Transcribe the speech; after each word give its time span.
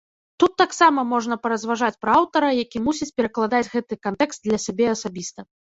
Тут 0.43 0.53
таксама 0.61 1.03
можна 1.11 1.37
паразважаць 1.43 1.99
пра 2.07 2.17
аўтара, 2.23 2.49
які 2.63 2.77
мусіць 2.89 3.13
перакладаць 3.21 3.65
гэты 3.79 3.93
кантэкст 4.09 4.39
для 4.51 4.57
сябе 4.67 4.85
асабіста. 4.99 5.51